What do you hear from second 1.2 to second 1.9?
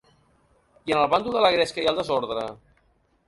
de la gresca i